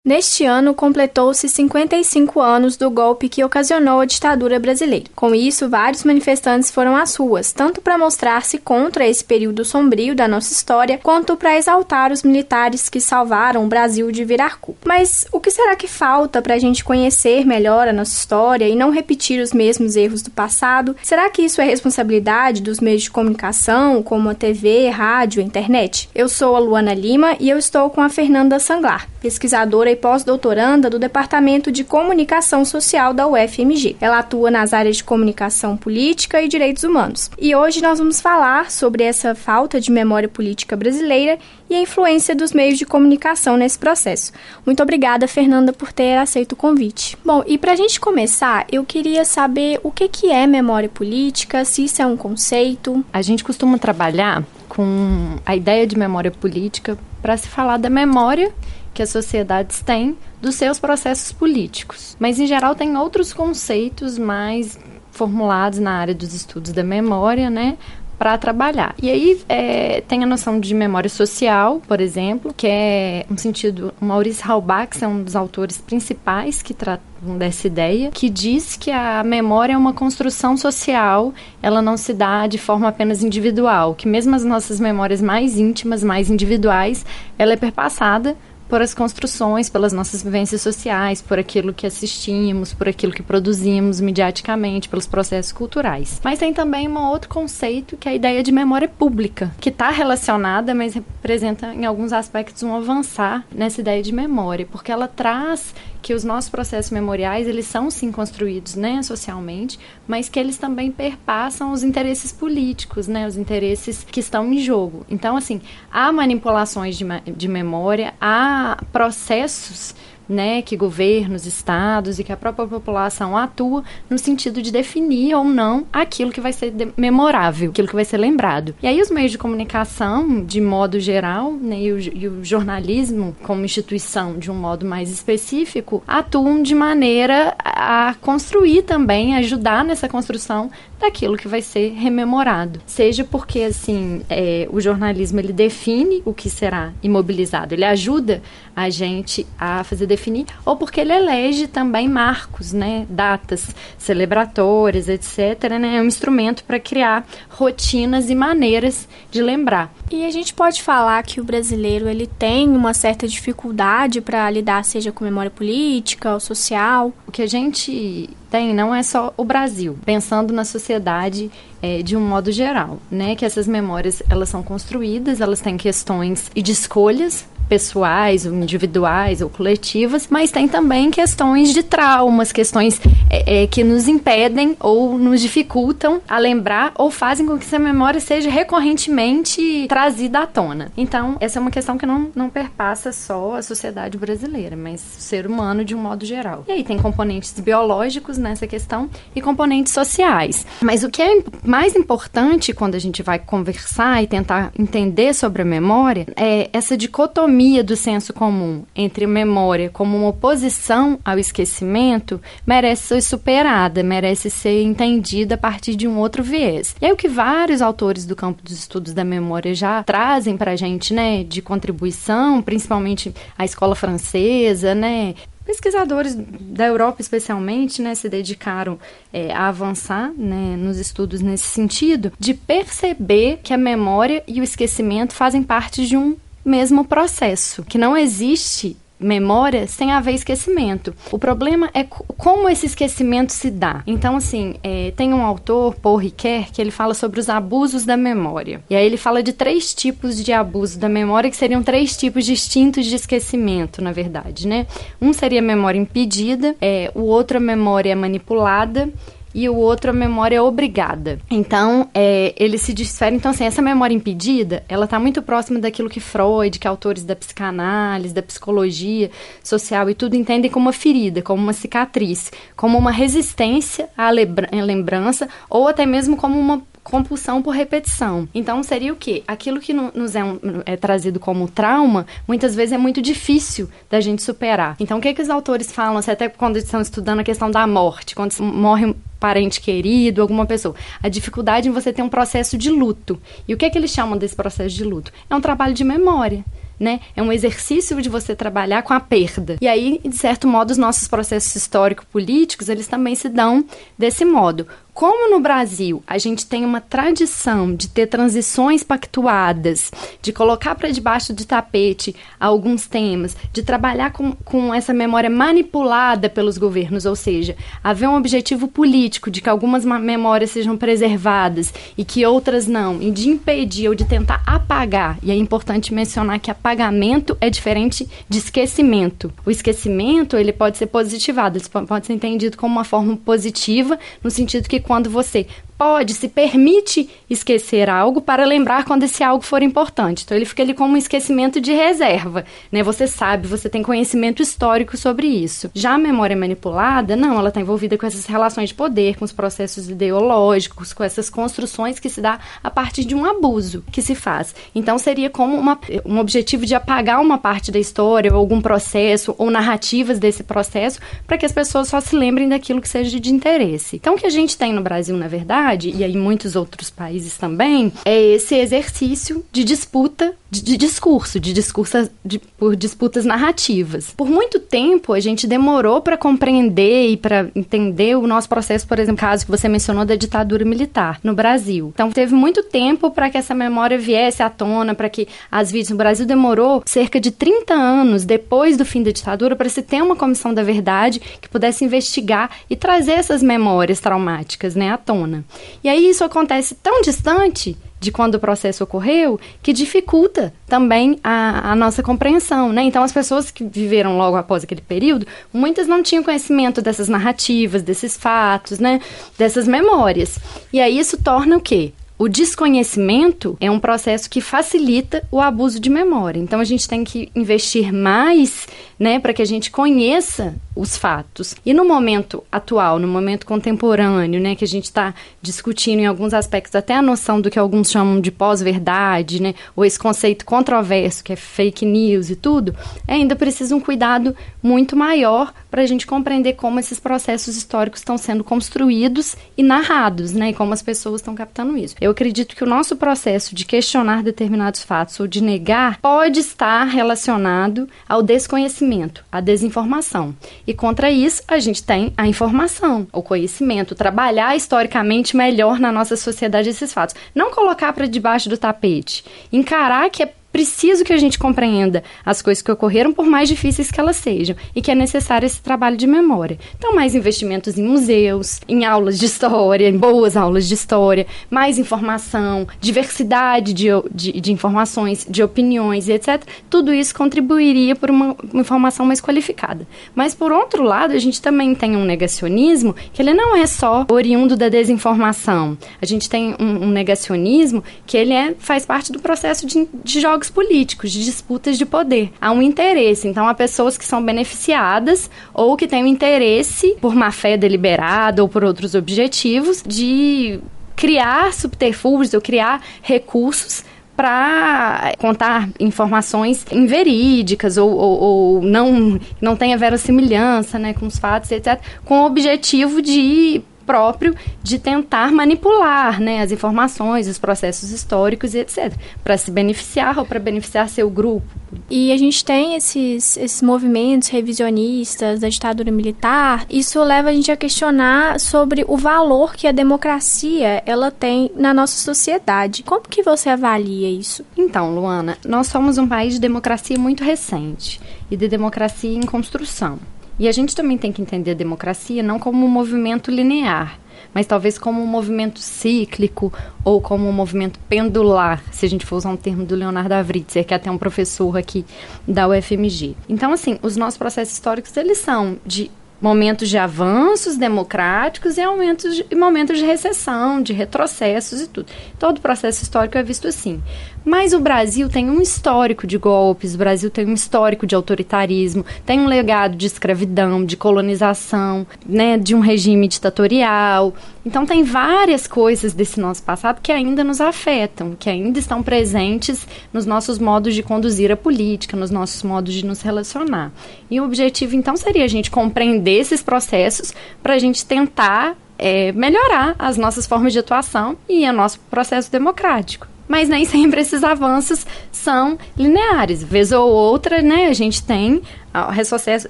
Neste 0.07 0.45
ano, 0.45 0.73
completou-se 0.73 1.49
55 1.49 2.39
anos 2.39 2.77
do 2.77 2.89
golpe 2.89 3.27
que 3.27 3.43
ocasionou 3.43 3.99
a 3.99 4.05
ditadura 4.05 4.57
brasileira. 4.57 5.07
Com 5.13 5.35
isso, 5.35 5.67
vários 5.67 6.05
manifestantes 6.05 6.71
foram 6.71 6.95
às 6.95 7.17
ruas, 7.17 7.51
tanto 7.51 7.81
para 7.81 7.97
mostrar-se 7.97 8.57
contra 8.57 9.05
esse 9.05 9.21
período 9.21 9.65
sombrio 9.65 10.15
da 10.15 10.25
nossa 10.25 10.53
história, 10.53 10.97
quanto 11.03 11.35
para 11.35 11.57
exaltar 11.57 12.13
os 12.13 12.23
militares 12.23 12.87
que 12.87 13.01
salvaram 13.01 13.65
o 13.65 13.67
Brasil 13.67 14.09
de 14.09 14.23
virar 14.23 14.61
culpa. 14.61 14.79
Mas 14.85 15.27
o 15.29 15.41
que 15.41 15.51
será 15.51 15.75
que 15.75 15.89
falta 15.89 16.41
para 16.41 16.55
a 16.55 16.57
gente 16.57 16.85
conhecer 16.85 17.45
melhor 17.45 17.89
a 17.89 17.91
nossa 17.91 18.13
história 18.13 18.69
e 18.69 18.77
não 18.77 18.91
repetir 18.91 19.41
os 19.41 19.51
mesmos 19.51 19.97
erros 19.97 20.21
do 20.21 20.31
passado? 20.31 20.95
Será 21.03 21.29
que 21.29 21.41
isso 21.41 21.59
é 21.59 21.65
responsabilidade 21.65 22.61
dos 22.61 22.79
meios 22.79 23.01
de 23.01 23.11
comunicação, 23.11 24.01
como 24.01 24.29
a 24.29 24.33
TV, 24.33 24.87
rádio, 24.87 25.41
internet? 25.41 26.09
Eu 26.15 26.29
sou 26.29 26.55
a 26.55 26.59
Luana 26.59 26.93
Lima 26.93 27.35
e 27.41 27.49
eu 27.49 27.57
estou 27.57 27.89
com 27.89 27.99
a 27.99 28.07
Fernanda 28.07 28.57
Sanglar, 28.57 29.09
pesquisadora 29.19 29.91
e 29.91 29.96
pós-doutoranda 29.97 30.89
do 30.89 30.97
Departamento 30.97 31.71
de 31.71 31.83
Comunicação 31.83 32.63
Social 32.63 33.13
da 33.13 33.27
UFMG. 33.27 33.97
Ela 33.99 34.19
atua 34.19 34.49
nas 34.49 34.73
áreas 34.73 34.97
de 34.97 35.03
comunicação 35.03 35.75
política 35.75 36.41
e 36.41 36.47
direitos 36.47 36.83
humanos. 36.83 37.29
E 37.37 37.55
hoje 37.55 37.81
nós 37.81 37.99
vamos 37.99 38.21
falar 38.21 38.71
sobre 38.71 39.03
essa 39.03 39.35
falta 39.35 39.81
de 39.81 39.91
memória 39.91 40.29
política 40.29 40.75
brasileira 40.75 41.37
e 41.69 41.75
a 41.75 41.81
influência 41.81 42.35
dos 42.35 42.53
meios 42.53 42.77
de 42.77 42.85
comunicação 42.85 43.57
nesse 43.57 43.77
processo. 43.77 44.31
Muito 44.65 44.81
obrigada, 44.81 45.27
Fernanda, 45.27 45.73
por 45.73 45.91
ter 45.91 46.17
aceito 46.17 46.53
o 46.53 46.55
convite. 46.55 47.17
Bom, 47.25 47.43
e 47.45 47.57
para 47.57 47.73
a 47.73 47.75
gente 47.75 47.99
começar, 47.99 48.65
eu 48.71 48.85
queria 48.85 49.25
saber 49.25 49.79
o 49.83 49.91
que, 49.91 50.07
que 50.07 50.31
é 50.31 50.47
memória 50.47 50.89
política, 50.89 51.65
se 51.65 51.85
isso 51.85 52.01
é 52.01 52.05
um 52.05 52.15
conceito. 52.15 53.03
A 53.11 53.21
gente 53.21 53.43
costuma 53.43 53.77
trabalhar 53.77 54.43
com 54.69 55.37
a 55.45 55.55
ideia 55.55 55.87
de 55.87 55.97
memória 55.97 56.31
política 56.31 56.97
para 57.21 57.35
se 57.35 57.47
falar 57.47 57.77
da 57.77 57.89
memória 57.89 58.53
que 58.97 59.03
as 59.03 59.11
sociedades 59.11 59.79
têm 59.79 60.17
dos 60.41 60.55
seus 60.55 60.79
processos 60.79 61.31
políticos. 61.31 62.17
Mas, 62.19 62.39
em 62.39 62.47
geral, 62.47 62.73
tem 62.73 62.97
outros 62.97 63.31
conceitos 63.31 64.17
mais 64.17 64.79
formulados 65.11 65.77
na 65.77 65.91
área 65.91 66.15
dos 66.15 66.33
estudos 66.33 66.71
da 66.71 66.83
memória, 66.83 67.47
né? 67.47 67.77
para 68.17 68.35
trabalhar. 68.35 68.95
E 68.99 69.11
aí 69.11 69.39
é, 69.47 70.01
tem 70.07 70.23
a 70.23 70.25
noção 70.25 70.59
de 70.59 70.73
memória 70.73 71.09
social, 71.09 71.79
por 71.87 72.01
exemplo, 72.01 72.51
que 72.51 72.65
é 72.65 73.25
um 73.29 73.37
sentido. 73.37 73.93
O 74.01 74.05
Maurice 74.05 74.41
Halbach 74.43 74.97
é 75.03 75.07
um 75.07 75.21
dos 75.21 75.35
autores 75.35 75.77
principais 75.77 76.63
que 76.63 76.73
tratam 76.73 77.37
dessa 77.37 77.67
ideia, 77.67 78.09
que 78.11 78.29
diz 78.29 78.75
que 78.75 78.89
a 78.89 79.23
memória 79.23 79.73
é 79.73 79.77
uma 79.77 79.93
construção 79.93 80.57
social, 80.57 81.33
ela 81.61 81.79
não 81.79 81.95
se 81.95 82.13
dá 82.13 82.47
de 82.47 82.57
forma 82.57 82.87
apenas 82.87 83.23
individual, 83.23 83.93
que 83.93 84.07
mesmo 84.07 84.35
as 84.35 84.43
nossas 84.43 84.79
memórias 84.79 85.21
mais 85.21 85.57
íntimas, 85.57 86.03
mais 86.03 86.29
individuais, 86.31 87.05
ela 87.37 87.53
é 87.53 87.55
perpassada 87.55 88.35
por 88.67 88.81
as 88.81 88.93
construções, 88.93 89.69
pelas 89.69 89.93
nossas 89.93 90.23
vivências 90.23 90.61
sociais, 90.61 91.21
por 91.21 91.39
aquilo 91.39 91.73
que 91.73 91.87
assistimos, 91.87 92.73
por 92.73 92.87
aquilo 92.87 93.13
que 93.13 93.23
produzimos 93.23 93.99
mediaticamente, 93.99 94.89
pelos 94.89 95.07
processos 95.07 95.51
culturais. 95.51 96.19
Mas 96.23 96.39
tem 96.39 96.53
também 96.53 96.87
um 96.87 96.97
outro 96.97 97.29
conceito 97.29 97.97
que 97.97 98.07
é 98.07 98.11
a 98.11 98.15
ideia 98.15 98.43
de 98.43 98.51
memória 98.51 98.87
pública, 98.87 99.53
que 99.59 99.69
está 99.69 99.89
relacionada, 99.89 100.73
mas 100.73 100.93
representa 100.93 101.73
em 101.73 101.85
alguns 101.85 102.13
aspectos 102.13 102.63
um 102.63 102.75
avançar 102.75 103.45
nessa 103.53 103.81
ideia 103.81 104.01
de 104.01 104.13
memória, 104.13 104.67
porque 104.69 104.91
ela 104.91 105.07
traz 105.07 105.73
que 106.01 106.13
os 106.13 106.23
nossos 106.23 106.49
processos 106.49 106.91
memoriais 106.91 107.47
eles 107.47 107.65
são 107.65 107.91
sim 107.91 108.11
construídos 108.11 108.75
né, 108.75 109.01
socialmente, 109.03 109.77
mas 110.07 110.29
que 110.29 110.39
eles 110.39 110.57
também 110.57 110.89
perpassam 110.89 111.73
os 111.73 111.83
interesses 111.83 112.31
políticos, 112.31 113.07
né, 113.07 113.27
os 113.27 113.35
interesses 113.35 114.05
que 114.09 114.21
estão 114.21 114.53
em 114.53 114.59
jogo. 114.59 115.05
Então, 115.09 115.35
assim, 115.35 115.61
há 115.91 116.09
manipulações 116.11 116.97
de, 116.97 117.05
de 117.35 117.47
memória, 117.47 118.13
há 118.21 118.56
processos 118.91 119.95
né, 120.27 120.61
que 120.61 120.75
governos, 120.75 121.45
estados 121.45 122.19
e 122.19 122.23
que 122.23 122.31
a 122.31 122.37
própria 122.37 122.67
população 122.67 123.37
atua 123.37 123.83
no 124.09 124.17
sentido 124.17 124.61
de 124.61 124.71
definir 124.71 125.35
ou 125.35 125.43
não 125.43 125.85
aquilo 125.91 126.31
que 126.31 126.41
vai 126.41 126.53
ser 126.53 126.73
memorável, 126.95 127.69
aquilo 127.69 127.87
que 127.87 127.95
vai 127.95 128.05
ser 128.05 128.17
lembrado. 128.17 128.75
E 128.81 128.87
aí 128.87 129.01
os 129.01 129.09
meios 129.09 129.31
de 129.31 129.37
comunicação, 129.37 130.43
de 130.43 130.59
modo 130.59 130.99
geral, 130.99 131.53
né, 131.53 131.79
e, 131.79 131.91
o, 131.91 131.99
e 131.99 132.27
o 132.27 132.43
jornalismo 132.43 133.35
como 133.43 133.65
instituição 133.65 134.37
de 134.37 134.51
um 134.51 134.55
modo 134.55 134.85
mais 134.85 135.09
específico, 135.09 136.03
atuam 136.07 136.61
de 136.61 136.75
maneira 136.75 137.55
a 137.59 138.15
construir 138.21 138.83
também, 138.83 139.35
ajudar 139.35 139.83
nessa 139.83 140.09
construção 140.09 140.69
daquilo 140.99 141.37
que 141.37 141.47
vai 141.47 141.61
ser 141.61 141.93
rememorado. 141.93 142.81
Seja 142.85 143.23
porque, 143.23 143.61
assim, 143.61 144.21
é, 144.29 144.67
o 144.71 144.81
jornalismo 144.81 145.39
ele 145.39 145.53
define 145.53 146.21
o 146.25 146.33
que 146.33 146.49
será 146.49 146.91
imobilizado, 147.03 147.73
ele 147.73 147.85
ajuda 147.85 148.41
a 148.75 148.89
gente 148.89 149.45
a 149.59 149.83
fazer 149.83 150.05
definir, 150.17 150.45
ou 150.65 150.75
porque 150.75 150.99
ele 150.99 151.13
elege 151.13 151.67
também 151.67 152.09
marcos, 152.09 152.73
né, 152.73 153.05
datas 153.09 153.67
celebratórias, 153.97 155.07
etc., 155.07 155.77
né, 155.79 155.97
é 155.97 156.01
um 156.01 156.05
instrumento 156.05 156.63
para 156.63 156.79
criar 156.79 157.25
rotinas 157.49 158.29
e 158.29 158.35
maneiras 158.35 159.07
de 159.31 159.41
lembrar. 159.41 159.93
E 160.11 160.25
a 160.25 160.31
gente 160.31 160.53
pode 160.53 160.81
falar 160.81 161.21
que 161.23 161.39
o 161.39 161.43
brasileiro 161.43 162.09
ele 162.09 162.27
tem 162.27 162.69
uma 162.69 162.93
certa 162.93 163.27
dificuldade 163.27 164.21
para 164.21 164.49
lidar, 164.49 164.83
seja 164.83 165.11
com 165.11 165.23
memória 165.23 165.51
política 165.51 166.33
ou 166.33 166.39
social. 166.39 167.13
O 167.27 167.31
que 167.31 167.41
a 167.41 167.47
gente 167.47 168.29
tem 168.49 168.73
não 168.73 168.95
é 168.95 169.03
só 169.03 169.33
o 169.35 169.43
Brasil, 169.43 169.97
pensando 170.05 170.53
na 170.53 170.63
sociedade 170.63 171.51
é, 171.81 172.01
de 172.01 172.15
um 172.15 172.21
modo 172.21 172.51
geral, 172.51 172.99
né? 173.11 173.35
Que 173.35 173.45
essas 173.45 173.67
memórias 173.67 174.23
elas 174.29 174.49
são 174.49 174.63
construídas, 174.63 175.41
elas 175.41 175.59
têm 175.59 175.77
questões 175.77 176.49
e 176.55 176.61
de 176.61 176.71
escolhas 176.71 177.45
pessoais, 177.67 178.45
ou 178.45 178.53
individuais 178.53 179.41
ou 179.41 179.49
coletivas, 179.49 180.27
mas 180.29 180.51
tem 180.51 180.67
também 180.67 181.11
questões 181.11 181.73
de 181.73 181.83
traumas, 181.83 182.51
questões 182.51 182.99
é, 183.29 183.63
é, 183.63 183.67
que 183.67 183.83
nos 183.83 184.07
impedem 184.07 184.75
ou 184.79 185.17
nos 185.17 185.41
dificultam 185.41 186.21
a 186.27 186.37
lembrar 186.37 186.93
ou 186.95 187.11
fazem 187.11 187.45
com 187.45 187.57
que 187.57 187.65
essa 187.65 187.79
memória 187.79 188.19
seja 188.19 188.49
recorrentemente 188.49 189.85
trazida 189.87 190.39
à 190.39 190.47
tona. 190.47 190.91
Então, 190.95 191.37
essa 191.39 191.59
é 191.59 191.61
uma 191.61 191.71
questão 191.71 191.97
que 191.97 192.05
não, 192.05 192.29
não 192.35 192.49
perpassa 192.49 193.11
só 193.11 193.55
a 193.55 193.61
sociedade 193.61 194.17
brasileira, 194.17 194.75
mas 194.75 195.01
o 195.01 195.21
ser 195.21 195.45
humano 195.45 195.83
de 195.83 195.93
um 195.93 195.99
modo 195.99 196.25
geral. 196.25 196.63
E 196.67 196.71
aí 196.71 196.83
tem 196.83 196.97
componentes 196.97 197.53
biológicos 197.59 198.37
nessa 198.37 198.65
questão 198.65 199.09
e 199.35 199.41
componentes 199.41 199.93
sociais. 199.93 200.65
Mas 200.81 201.03
o 201.03 201.09
que 201.09 201.21
é 201.21 201.43
mais 201.63 201.95
importante 201.95 202.73
quando 202.73 202.95
a 202.95 202.99
gente 202.99 203.21
vai 203.21 203.39
conversar 203.39 204.23
e 204.23 204.27
tentar 204.27 204.71
entender 204.77 205.33
sobre 205.33 205.61
a 205.61 205.65
memória 205.65 206.25
é 206.35 206.69
essa 206.71 206.95
dicotomia 206.95 207.56
dicotomia 207.57 207.83
do 207.83 207.95
senso 207.95 208.33
comum 208.33 208.83
entre 208.95 209.25
memória 209.25 209.89
como 209.89 210.17
uma 210.17 210.29
oposição 210.29 211.19
ao 211.25 211.39
esquecimento 211.39 212.39
merece 212.65 213.07
ser 213.07 213.21
superada, 213.21 214.03
merece 214.03 214.49
ser 214.49 214.83
entendida 214.83 215.55
a 215.55 215.57
partir 215.57 215.95
de 215.95 216.07
um 216.07 216.19
outro 216.19 216.43
viés. 216.43 216.95
E 217.01 217.05
é 217.05 217.11
o 217.11 217.17
que 217.17 217.27
vários 217.27 217.81
autores 217.81 218.25
do 218.25 218.35
campo 218.35 218.61
dos 218.61 218.73
estudos 218.73 219.13
da 219.13 219.23
memória 219.23 219.73
já 219.73 220.03
trazem 220.03 220.55
para 220.55 220.71
a 220.71 220.75
gente, 220.75 221.13
né, 221.13 221.43
de 221.43 221.61
contribuição, 221.61 222.61
principalmente 222.61 223.33
a 223.57 223.65
escola 223.65 223.95
francesa, 223.95 224.93
né, 224.93 225.33
pesquisadores 225.65 226.33
da 226.35 226.85
Europa 226.85 227.21
especialmente 227.21 228.01
né, 228.01 228.15
se 228.15 228.29
dedicaram 228.29 228.97
é, 229.33 229.51
a 229.51 229.67
avançar 229.67 230.31
né, 230.37 230.77
nos 230.77 230.97
estudos 230.97 231.41
nesse 231.41 231.65
sentido 231.65 232.31
de 232.39 232.53
perceber 232.53 233.59
que 233.61 233.73
a 233.73 233.77
memória 233.77 234.41
e 234.47 234.61
o 234.61 234.63
esquecimento 234.63 235.33
fazem 235.33 235.61
parte 235.61 236.07
de 236.07 236.15
um 236.15 236.37
mesmo 236.67 237.05
processo, 237.05 237.83
que 237.83 237.97
não 237.97 238.15
existe 238.15 238.97
memória 239.19 239.87
sem 239.87 240.11
haver 240.11 240.33
esquecimento. 240.33 241.13
O 241.31 241.39
problema 241.39 241.89
é 241.93 242.03
como 242.03 242.69
esse 242.69 242.85
esquecimento 242.85 243.51
se 243.51 243.71
dá. 243.71 244.03
Então, 244.05 244.35
assim, 244.35 244.75
é, 244.83 245.11
tem 245.15 245.33
um 245.33 245.41
autor, 245.41 245.95
Paul 245.95 246.17
Ricoeur, 246.17 246.71
que 246.71 246.81
ele 246.81 246.91
fala 246.91 247.13
sobre 247.13 247.39
os 247.39 247.49
abusos 247.49 248.05
da 248.05 248.15
memória. 248.15 248.81
E 248.89 248.95
aí 248.95 249.05
ele 249.05 249.17
fala 249.17 249.41
de 249.41 249.53
três 249.53 249.93
tipos 249.93 250.43
de 250.43 250.53
abuso 250.53 250.99
da 250.99 251.09
memória, 251.09 251.49
que 251.49 251.57
seriam 251.57 251.81
três 251.81 252.15
tipos 252.15 252.45
distintos 252.45 253.05
de 253.05 253.15
esquecimento, 253.15 254.01
na 254.01 254.11
verdade, 254.11 254.67
né? 254.67 254.85
Um 255.19 255.33
seria 255.33 255.59
a 255.59 255.63
memória 255.63 255.97
impedida, 255.97 256.75
é, 256.79 257.11
o 257.15 257.21
outro 257.21 257.57
a 257.57 257.61
memória 257.61 258.15
manipulada 258.15 259.09
e 259.53 259.67
o 259.69 259.75
outro 259.75 260.11
a 260.11 260.13
memória 260.13 260.63
obrigada. 260.63 261.39
Então, 261.49 262.09
é, 262.13 262.53
se 262.77 262.93
diferem. 262.93 263.37
Então, 263.37 263.51
assim, 263.51 263.65
essa 263.65 263.81
memória 263.81 264.13
impedida, 264.13 264.83
ela 264.87 265.05
está 265.05 265.19
muito 265.19 265.41
próxima 265.41 265.79
daquilo 265.79 266.09
que 266.09 266.19
Freud, 266.19 266.79
que 266.79 266.87
autores 266.87 267.23
da 267.23 267.35
psicanálise, 267.35 268.33
da 268.33 268.43
psicologia 268.43 269.29
social 269.63 270.09
e 270.09 270.15
tudo 270.15 270.35
entendem 270.35 270.69
como 270.69 270.87
uma 270.87 270.93
ferida, 270.93 271.41
como 271.41 271.61
uma 271.61 271.73
cicatriz, 271.73 272.51
como 272.75 272.97
uma 272.97 273.11
resistência 273.11 274.09
à 274.17 274.29
lembrança 274.29 275.47
ou 275.69 275.87
até 275.87 276.05
mesmo 276.05 276.37
como 276.37 276.59
uma 276.59 276.81
compulsão 277.07 277.61
por 277.61 277.71
repetição. 277.71 278.49
Então 278.53 278.83
seria 278.83 279.13
o 279.13 279.15
quê? 279.15 279.41
Aquilo 279.47 279.79
que 279.79 279.93
nos 279.93 280.35
é, 280.35 280.43
um, 280.43 280.59
é 280.85 280.97
trazido 280.97 281.39
como 281.39 281.69
trauma, 281.69 282.27
muitas 282.45 282.75
vezes 282.75 282.91
é 282.91 282.97
muito 282.97 283.21
difícil 283.21 283.89
da 284.09 284.19
gente 284.19 284.43
superar. 284.43 284.97
Então 284.99 285.17
o 285.17 285.21
que, 285.21 285.33
que 285.33 285.41
os 285.41 285.49
autores 285.49 285.89
falam, 285.89 286.17
até 286.19 286.49
quando 286.49 286.75
estão 286.75 286.99
estudando 286.99 287.39
a 287.39 287.43
questão 287.45 287.71
da 287.71 287.87
morte, 287.87 288.35
quando 288.35 288.53
morre 288.61 289.05
um 289.05 289.15
parente 289.39 289.79
querido, 289.79 290.41
alguma 290.41 290.65
pessoa. 290.65 290.95
A 291.23 291.29
dificuldade 291.29 291.87
em 291.87 291.91
você 291.93 292.11
ter 292.11 292.23
um 292.23 292.29
processo 292.29 292.77
de 292.77 292.89
luto. 292.89 293.39
E 293.65 293.73
o 293.73 293.77
que, 293.77 293.89
que 293.89 293.97
eles 293.97 294.11
chamam 294.11 294.37
desse 294.37 294.55
processo 294.55 294.93
de 294.93 295.05
luto? 295.05 295.31
É 295.49 295.55
um 295.55 295.61
trabalho 295.61 295.93
de 295.93 296.03
memória 296.03 296.65
né? 296.99 297.19
É 297.35 297.41
um 297.41 297.51
exercício 297.51 298.19
de 298.21 298.29
você 298.29 298.55
trabalhar 298.55 299.03
com 299.03 299.13
a 299.13 299.19
perda. 299.19 299.77
E 299.79 299.87
aí, 299.87 300.19
de 300.23 300.35
certo 300.35 300.67
modo, 300.67 300.91
os 300.91 300.97
nossos 300.97 301.27
processos 301.27 301.75
histórico-políticos, 301.75 302.89
eles 302.89 303.07
também 303.07 303.35
se 303.35 303.49
dão 303.49 303.85
desse 304.17 304.43
modo. 304.43 304.87
Como 305.17 305.49
no 305.49 305.59
Brasil 305.59 306.21
a 306.27 306.37
gente 306.37 306.67
tem 306.67 306.85
uma 306.85 307.01
tradição 307.01 307.91
de 307.95 308.07
ter 308.07 308.27
transições 308.27 309.01
pactuadas, 309.01 310.11
de 310.43 310.53
colocar 310.53 310.93
para 310.93 311.09
debaixo 311.09 311.55
de 311.55 311.65
tapete 311.65 312.35
alguns 312.59 313.07
temas, 313.07 313.57
de 313.73 313.81
trabalhar 313.81 314.31
com, 314.31 314.51
com 314.51 314.93
essa 314.93 315.15
memória 315.15 315.49
manipulada 315.49 316.47
pelos 316.47 316.77
governos, 316.77 317.25
ou 317.25 317.35
seja, 317.35 317.75
haver 318.03 318.29
um 318.29 318.35
objetivo 318.35 318.87
político 318.87 319.49
de 319.49 319.59
que 319.59 319.67
algumas 319.67 320.05
memórias 320.05 320.69
sejam 320.69 320.95
preservadas 320.95 321.91
e 322.15 322.23
que 322.23 322.45
outras 322.45 322.85
não, 322.85 323.19
e 323.19 323.31
de 323.31 323.49
impedir 323.49 324.09
ou 324.09 324.13
de 324.13 324.23
tentar 324.23 324.61
apagar. 324.67 325.39
E 325.41 325.49
é 325.49 325.55
importante 325.55 326.13
mencionar 326.13 326.59
que 326.59 326.69
apagamento 326.69 327.57
é 327.59 327.71
diferente 327.71 328.29
de 328.47 328.59
esquecimento. 328.59 329.51
O 329.65 329.71
esquecimento 329.71 330.55
ele 330.57 330.71
pode 330.71 330.95
ser 330.95 331.07
positivado, 331.07 331.79
ele 331.79 332.05
pode 332.05 332.27
ser 332.27 332.33
entendido 332.33 332.77
como 332.77 332.93
uma 332.93 333.03
forma 333.03 333.35
positiva, 333.35 334.19
no 334.43 334.51
sentido 334.51 334.87
que 334.87 335.06
quando 335.07 335.29
você 335.29 335.65
pode, 335.97 336.33
se 336.33 336.47
permite 336.47 337.29
esquecer 337.49 338.09
algo 338.09 338.41
para 338.41 338.65
lembrar 338.65 339.03
quando 339.03 339.23
esse 339.23 339.43
algo 339.43 339.63
for 339.63 339.81
importante. 339.81 340.43
Então 340.43 340.55
ele 340.55 340.65
fica 340.65 340.83
ali 340.83 340.93
como 340.93 341.13
um 341.13 341.17
esquecimento 341.17 341.81
de 341.81 341.91
reserva, 341.91 342.65
né? 342.91 343.01
Você 343.01 343.25
sabe, 343.25 343.67
você 343.67 343.89
tem 343.89 344.03
conhecimento 344.03 344.61
histórico 344.61 345.17
sobre 345.17 345.47
isso. 345.47 345.89
Já 345.93 346.13
a 346.13 346.17
memória 346.17 346.55
manipulada, 346.55 347.35
não, 347.35 347.57
ela 347.57 347.69
está 347.69 347.81
envolvida 347.81 348.17
com 348.17 348.25
essas 348.25 348.45
relações 348.45 348.89
de 348.89 348.95
poder, 348.95 349.37
com 349.37 349.45
os 349.45 349.51
processos 349.51 350.09
ideológicos, 350.09 351.13
com 351.13 351.23
essas 351.23 351.49
construções 351.49 352.19
que 352.19 352.29
se 352.29 352.41
dá 352.41 352.59
a 352.83 352.91
partir 352.91 353.25
de 353.25 353.33
um 353.33 353.45
abuso 353.45 354.03
que 354.11 354.21
se 354.21 354.35
faz. 354.35 354.75
Então 354.93 355.17
seria 355.17 355.49
como 355.49 355.75
uma, 355.75 355.99
um 356.25 356.37
objetivo 356.37 356.85
de 356.85 356.93
apagar 356.93 357.41
uma 357.41 357.57
parte 357.57 357.91
da 357.91 357.99
história, 357.99 358.51
ou 358.53 358.59
algum 358.59 358.81
processo, 358.81 359.55
ou 359.57 359.71
narrativas 359.71 360.37
desse 360.37 360.63
processo, 360.63 361.19
para 361.45 361.57
que 361.57 361.65
as 361.65 361.71
pessoas 361.71 362.07
só 362.07 362.19
se 362.19 362.35
lembrem 362.35 362.69
daquilo 362.69 363.01
que 363.01 363.09
seja 363.09 363.39
de 363.39 363.51
interesse. 363.51 364.17
Então 364.17 364.35
o 364.35 364.37
que 364.37 364.45
a 364.45 364.51
gente 364.51 364.77
tem 364.77 364.93
no 364.93 365.01
Brasil, 365.01 365.35
na 365.35 365.47
verdade, 365.47 365.86
verdade, 365.87 366.09
e 366.09 366.23
em 366.23 366.37
muitos 366.37 366.75
outros 366.75 367.09
países 367.09 367.57
também, 367.57 368.11
é 368.25 368.39
esse 368.39 368.75
exercício 368.75 369.63
de 369.71 369.83
disputa 369.83 370.53
de, 370.69 370.83
de 370.83 370.97
discurso, 370.97 371.59
de 371.59 371.71
discurso 371.71 372.29
de, 372.43 372.59
por 372.59 372.95
disputas 372.95 373.45
narrativas. 373.45 374.33
Por 374.35 374.49
muito 374.49 374.79
tempo 374.79 375.33
a 375.33 375.39
gente 375.39 375.65
demorou 375.65 376.21
para 376.21 376.37
compreender 376.37 377.29
e 377.29 377.37
para 377.37 377.69
entender 377.75 378.35
o 378.35 378.45
nosso 378.45 378.67
processo, 378.67 379.07
por 379.07 379.19
exemplo, 379.19 379.39
caso 379.39 379.65
que 379.65 379.71
você 379.71 379.87
mencionou 379.87 380.25
da 380.25 380.35
ditadura 380.35 380.83
militar 380.83 381.39
no 381.43 381.53
Brasil. 381.53 382.11
Então 382.13 382.31
teve 382.31 382.53
muito 382.53 382.83
tempo 382.83 383.31
para 383.31 383.49
que 383.49 383.57
essa 383.57 383.73
memória 383.73 384.17
viesse 384.17 384.61
à 384.61 384.69
tona, 384.69 385.15
para 385.15 385.29
que 385.29 385.47
as 385.71 385.91
vítimas 385.91 386.11
no 386.11 386.17
Brasil 386.17 386.45
demorou 386.45 387.01
cerca 387.05 387.39
de 387.39 387.51
30 387.51 387.93
anos 387.93 388.43
depois 388.43 388.97
do 388.97 389.05
fim 389.05 389.23
da 389.23 389.31
ditadura 389.31 389.75
para 389.75 389.89
se 389.89 390.01
ter 390.01 390.21
uma 390.21 390.35
comissão 390.35 390.73
da 390.73 390.83
verdade 390.83 391.39
que 391.61 391.69
pudesse 391.69 392.03
investigar 392.03 392.71
e 392.89 392.95
trazer 392.95 393.33
essas 393.33 393.63
memórias 393.63 394.19
traumáticas, 394.19 394.95
né, 394.95 395.11
à 395.11 395.17
tona. 395.17 395.63
E 396.03 396.09
aí 396.09 396.29
isso 396.29 396.43
acontece 396.43 396.95
tão 396.95 397.21
distante 397.21 397.97
de 398.19 398.31
quando 398.31 398.55
o 398.55 398.59
processo 398.59 399.03
ocorreu 399.03 399.59
que 399.81 399.93
dificulta 399.93 400.73
também 400.87 401.39
a, 401.43 401.91
a, 401.91 401.95
nossa 401.95 402.23
compreensão, 402.23 402.91
né? 402.91 403.03
Então, 403.03 403.23
as 403.23 403.31
pessoas 403.31 403.69
que 403.69 403.83
viveram 403.83 404.37
logo 404.37 404.57
após 404.57 404.83
aquele 404.83 405.01
período, 405.01 405.45
muitas 405.71 406.07
não 406.07 406.23
tinham 406.23 406.43
conhecimento 406.43 407.01
dessas 407.01 407.29
narrativas, 407.29 408.01
desses 408.01 408.35
fatos, 408.35 408.99
né? 408.99 409.21
Dessas 409.57 409.87
memórias. 409.87 410.57
E 410.91 410.99
aí 410.99 411.17
isso 411.17 411.37
torna 411.37 411.77
o 411.77 411.81
quê? 411.81 412.13
O 412.39 412.47
desconhecimento 412.47 413.75
é 413.79 413.89
um 413.89 413.99
processo 413.99 414.47
que 414.47 414.61
facilita 414.61 415.43
o 415.49 415.59
abuso 415.59 415.99
de 415.99 416.07
memória. 416.07 416.59
Então 416.59 416.79
a 416.79 416.83
gente 416.83 417.07
tem 417.07 417.23
que 417.23 417.49
investir 417.55 418.13
mais, 418.13 418.87
né, 419.19 419.39
para 419.39 419.53
que 419.53 419.61
a 419.61 419.65
gente 419.65 419.89
conheça 419.89 420.75
os 420.95 421.17
fatos. 421.17 421.75
E 421.83 421.93
no 421.93 422.05
momento 422.05 422.63
atual, 422.71 423.17
no 423.17 423.27
momento 423.27 423.65
contemporâneo, 423.65 424.59
né, 424.59 424.75
que 424.75 424.83
a 424.83 424.87
gente 424.87 425.05
está 425.05 425.33
discutindo 425.61 426.19
em 426.19 426.25
alguns 426.27 426.53
aspectos 426.53 426.95
até 426.95 427.15
a 427.15 427.21
noção 427.23 427.59
do 427.59 427.71
que 427.71 427.79
alguns 427.79 428.11
chamam 428.11 428.39
de 428.39 428.51
pós-verdade, 428.51 429.59
né, 429.59 429.73
ou 429.95 430.05
esse 430.05 430.19
conceito 430.19 430.63
controverso 430.63 431.43
que 431.43 431.53
é 431.53 431.55
fake 431.55 432.05
news 432.05 432.51
e 432.51 432.55
tudo, 432.55 432.95
é 433.27 433.33
ainda 433.33 433.55
precisa 433.55 433.95
um 433.95 433.99
cuidado 433.99 434.55
muito 434.81 435.15
maior 435.15 435.73
para 435.89 436.03
a 436.03 436.05
gente 436.05 436.27
compreender 436.27 436.73
como 436.73 436.99
esses 436.99 437.19
processos 437.19 437.75
históricos 437.75 438.19
estão 438.19 438.37
sendo 438.37 438.63
construídos 438.63 439.55
e 439.75 439.81
narrados, 439.81 440.53
né, 440.53 440.69
e 440.69 440.73
como 440.73 440.93
as 440.93 441.01
pessoas 441.01 441.41
estão 441.41 441.55
captando 441.55 441.97
isso. 441.97 442.15
Eu 442.19 442.26
acredito 442.31 442.75
que 442.75 442.83
o 442.83 442.87
nosso 442.87 443.15
processo 443.15 443.75
de 443.75 443.85
questionar 443.85 444.43
determinados 444.43 445.03
fatos 445.03 445.39
ou 445.39 445.47
de 445.47 445.61
negar 445.61 446.19
pode 446.19 446.59
estar 446.59 447.03
relacionado 447.05 448.07
ao 448.27 448.41
desconhecimento, 448.41 449.43
à 449.51 449.59
desinformação. 449.59 450.55
E 450.85 450.93
contra 450.93 451.29
isso, 451.29 451.63
a 451.67 451.79
gente 451.79 452.03
tem 452.03 452.33
a 452.37 452.47
informação, 452.47 453.27
o 453.31 453.41
conhecimento, 453.41 454.15
trabalhar 454.15 454.75
historicamente 454.75 455.55
melhor 455.55 455.99
na 455.99 456.11
nossa 456.11 456.35
sociedade 456.35 456.89
esses 456.89 457.13
fatos. 457.13 457.35
Não 457.53 457.71
colocar 457.71 458.13
para 458.13 458.27
debaixo 458.27 458.69
do 458.69 458.77
tapete, 458.77 459.43
encarar 459.71 460.29
que 460.29 460.43
é 460.43 460.53
preciso 460.77 461.23
que 461.23 461.33
a 461.33 461.37
gente 461.37 461.57
compreenda 461.57 462.21
as 462.45 462.61
coisas 462.61 462.83
que 462.83 462.91
ocorreram, 462.91 463.33
por 463.33 463.47
mais 463.47 463.67
difíceis 463.67 464.11
que 464.11 464.19
elas 464.19 464.35
sejam, 464.35 464.75
e 464.95 465.01
que 465.01 465.09
é 465.09 465.15
necessário 465.15 465.65
esse 465.65 465.81
trabalho 465.81 466.15
de 466.15 466.27
memória. 466.27 466.77
Então, 466.95 467.15
mais 467.15 467.33
investimentos 467.33 467.97
em 467.97 468.03
museus, 468.03 468.79
em 468.87 469.03
aulas 469.03 469.39
de 469.39 469.47
história, 469.47 470.07
em 470.07 470.15
boas 470.15 470.55
aulas 470.55 470.87
de 470.87 470.93
história, 470.93 471.47
mais 471.67 471.97
informação, 471.97 472.87
diversidade 473.01 473.91
de, 473.91 474.09
de, 474.31 474.61
de 474.61 474.71
informações, 474.71 475.47
de 475.49 475.63
opiniões 475.63 476.27
e 476.27 476.33
etc. 476.33 476.61
Tudo 476.91 477.11
isso 477.11 477.33
contribuiria 477.33 478.15
por 478.15 478.29
uma, 478.29 478.55
uma 478.71 478.81
informação 478.81 479.25
mais 479.25 479.41
qualificada. 479.41 480.07
Mas, 480.35 480.53
por 480.53 480.71
outro 480.71 481.01
lado, 481.01 481.33
a 481.33 481.39
gente 481.39 481.59
também 481.59 481.95
tem 481.95 482.15
um 482.15 482.23
negacionismo 482.23 483.15
que 483.33 483.41
ele 483.41 483.55
não 483.55 483.75
é 483.75 483.87
só 483.87 484.27
oriundo 484.29 484.77
da 484.77 484.89
desinformação. 484.89 485.97
A 486.21 486.25
gente 486.27 486.47
tem 486.47 486.75
um, 486.79 487.05
um 487.05 487.09
negacionismo 487.09 488.03
que 488.27 488.37
ele 488.37 488.53
é, 488.53 488.75
faz 488.77 489.07
parte 489.07 489.31
do 489.31 489.39
processo 489.39 489.87
de, 489.87 490.07
de 490.23 490.39
jogos 490.39 490.66
políticos, 490.69 491.31
de 491.31 491.43
disputas 491.43 491.97
de 491.97 492.05
poder. 492.05 492.51
Há 492.59 492.71
um 492.71 492.81
interesse. 492.81 493.47
Então, 493.47 493.67
há 493.67 493.73
pessoas 493.73 494.17
que 494.17 494.25
são 494.25 494.43
beneficiadas 494.43 495.49
ou 495.73 495.95
que 495.95 496.07
têm 496.07 496.23
um 496.23 496.27
interesse, 496.27 497.15
por 497.21 497.35
má 497.35 497.51
fé 497.51 497.77
deliberada 497.77 498.61
ou 498.61 498.69
por 498.69 498.83
outros 498.83 499.15
objetivos, 499.15 500.03
de 500.05 500.79
criar 501.15 501.73
subterfúgios 501.73 502.53
ou 502.53 502.61
criar 502.61 503.01
recursos 503.21 504.03
para 504.37 505.33
contar 505.39 505.89
informações 505.99 506.85
inverídicas 506.91 507.97
ou, 507.97 508.11
ou, 508.11 508.39
ou, 508.39 508.81
não, 508.83 509.39
não 509.59 509.75
tenha 509.75 509.97
verossimilhança 509.97 510.99
né, 510.99 511.11
com 511.15 511.25
os 511.25 511.39
fatos, 511.39 511.71
etc., 511.71 511.99
com 512.23 512.41
o 512.41 512.45
objetivo 512.45 513.19
de 513.19 513.81
próprio 514.07 514.55
de 514.81 514.97
tentar 514.97 515.51
manipular 515.51 516.39
né, 516.39 516.61
as 516.61 516.71
informações, 516.71 517.47
os 517.47 517.59
processos 517.59 518.09
históricos 518.09 518.73
e 518.73 518.79
etc., 518.79 519.13
para 519.43 519.57
se 519.57 519.69
beneficiar 519.69 520.39
ou 520.39 520.45
para 520.45 520.59
beneficiar 520.59 521.09
seu 521.09 521.29
grupo. 521.29 521.67
E 522.09 522.31
a 522.31 522.37
gente 522.37 522.63
tem 522.63 522.95
esses, 522.95 523.57
esses 523.57 523.81
movimentos 523.81 524.47
revisionistas 524.47 525.59
da 525.59 525.67
ditadura 525.67 526.09
militar. 526.09 526.85
Isso 526.89 527.21
leva 527.21 527.49
a 527.49 527.53
gente 527.53 527.71
a 527.71 527.75
questionar 527.75 528.59
sobre 528.59 529.03
o 529.07 529.17
valor 529.17 529.75
que 529.75 529.87
a 529.87 529.91
democracia 529.91 531.03
ela 531.05 531.29
tem 531.29 531.69
na 531.75 531.93
nossa 531.93 532.17
sociedade. 532.17 533.03
Como 533.03 533.27
que 533.27 533.43
você 533.43 533.69
avalia 533.69 534.29
isso? 534.29 534.65
Então, 534.77 535.13
Luana, 535.13 535.57
nós 535.65 535.87
somos 535.87 536.17
um 536.17 536.27
país 536.27 536.53
de 536.53 536.61
democracia 536.61 537.19
muito 537.19 537.43
recente 537.43 538.21
e 538.49 538.55
de 538.55 538.67
democracia 538.69 539.37
em 539.37 539.45
construção. 539.45 540.17
E 540.59 540.67
a 540.67 540.71
gente 540.71 540.95
também 540.95 541.17
tem 541.17 541.31
que 541.31 541.41
entender 541.41 541.71
a 541.71 541.75
democracia 541.75 542.41
não 542.41 542.57
como 542.57 542.85
um 542.85 542.89
movimento 542.89 543.51
linear, 543.51 544.19
mas 544.53 544.65
talvez 544.65 544.97
como 544.97 545.21
um 545.21 545.27
movimento 545.27 545.79
cíclico 545.79 546.73
ou 547.03 547.21
como 547.21 547.47
um 547.47 547.51
movimento 547.51 547.99
pendular, 548.09 548.83
se 548.91 549.05
a 549.05 549.09
gente 549.09 549.25
for 549.25 549.35
usar 549.35 549.49
um 549.49 549.57
termo 549.57 549.85
do 549.85 549.95
Leonardo 549.95 550.33
Avritzer, 550.33 550.85
que 550.85 550.93
é 550.93 550.97
até 550.97 551.11
um 551.11 551.17
professor 551.17 551.77
aqui 551.77 552.05
da 552.47 552.67
UFMG. 552.67 553.35
Então, 553.47 553.71
assim, 553.71 553.99
os 554.01 554.17
nossos 554.17 554.37
processos 554.37 554.73
históricos, 554.73 555.15
eles 555.15 555.37
são 555.37 555.77
de 555.85 556.09
momentos 556.41 556.89
de 556.89 556.97
avanços 556.97 557.77
democráticos 557.77 558.77
e 558.77 558.85
momentos 558.85 559.35
de, 559.35 559.55
momentos 559.55 559.97
de 559.97 560.05
recessão, 560.05 560.81
de 560.81 560.93
retrocessos 560.93 561.81
e 561.81 561.87
tudo. 561.87 562.07
Todo 562.37 562.57
o 562.57 562.61
processo 562.61 563.03
histórico 563.03 563.37
é 563.37 563.43
visto 563.43 563.67
assim. 563.67 564.01
Mas 564.45 564.71
o 564.73 564.79
Brasil 564.79 565.27
tem 565.27 565.49
um 565.49 565.59
histórico 565.61 566.25
de 566.25 566.37
golpes, 566.37 566.95
o 566.95 566.97
Brasil 566.97 567.29
tem 567.29 567.45
um 567.45 567.53
histórico 567.53 568.07
de 568.07 568.15
autoritarismo, 568.15 569.05
tem 569.25 569.41
um 569.41 569.45
legado 569.45 569.97
de 569.97 570.05
escravidão, 570.05 570.85
de 570.85 570.95
colonização, 570.95 572.07
né, 572.25 572.57
de 572.57 572.73
um 572.73 572.79
regime 572.79 573.27
ditatorial. 573.27 574.33
Então 574.65 574.85
tem 574.85 575.03
várias 575.03 575.67
coisas 575.67 576.13
desse 576.13 576.39
nosso 576.39 576.63
passado 576.63 577.01
que 577.01 577.11
ainda 577.11 577.43
nos 577.43 577.59
afetam, 577.59 578.35
que 578.39 578.49
ainda 578.49 578.79
estão 578.79 579.03
presentes 579.03 579.85
nos 580.13 580.25
nossos 580.25 580.59
modos 580.59 580.95
de 580.95 581.03
conduzir 581.03 581.51
a 581.51 581.57
política, 581.57 582.15
nos 582.15 582.31
nossos 582.31 582.63
modos 582.63 582.93
de 582.93 583.05
nos 583.05 583.21
relacionar. 583.21 583.91
E 584.31 584.39
o 584.39 584.45
objetivo 584.45 584.95
então 584.95 585.17
seria 585.17 585.43
a 585.43 585.47
gente 585.47 585.69
compreender 585.69 586.26
esses 586.31 586.61
processos 586.61 587.33
para 587.61 587.73
a 587.73 587.79
gente 587.79 588.05
tentar 588.05 588.75
é, 588.97 589.31
melhorar 589.31 589.95
as 589.97 590.17
nossas 590.17 590.45
formas 590.45 590.73
de 590.73 590.79
atuação 590.79 591.37
e 591.47 591.67
o 591.69 591.73
nosso 591.73 591.99
processo 592.09 592.51
democrático 592.51 593.27
mas 593.47 593.69
nem 593.69 593.85
sempre 593.85 594.21
esses 594.21 594.43
avanços 594.43 595.05
são 595.31 595.77
lineares. 595.97 596.61
Vez 596.61 596.91
ou 596.91 597.09
outra, 597.09 597.61
né, 597.61 597.87
a 597.87 597.93
gente 597.93 598.21
tem 598.23 598.61
ah, 598.93 599.09
retrocessos, 599.09 599.69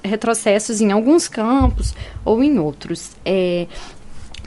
retrocessos 0.02 0.80
em 0.80 0.90
alguns 0.90 1.28
campos 1.28 1.94
ou 2.24 2.42
em 2.42 2.58
outros. 2.58 3.12
É, 3.24 3.66